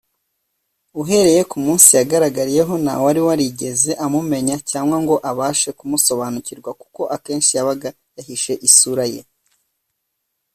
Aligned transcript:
uhereye 1.01 1.41
ku 1.51 1.57
munsi 1.65 1.89
yagarariyeho 1.99 2.73
ntawari 2.83 3.21
warigeze 3.27 3.91
amumenya 4.05 4.55
cyangwa 4.69 4.97
ngo 5.03 5.15
abashe 5.29 5.69
kumusobanukirwa 5.79 6.71
kuko 6.81 7.01
akenshi 7.15 7.51
yabaga 7.57 7.89
yahishe 8.17 8.53
isura 8.67 9.05
ye. 9.13 9.21